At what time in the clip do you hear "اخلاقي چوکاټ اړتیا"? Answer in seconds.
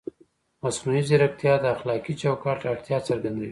1.75-2.97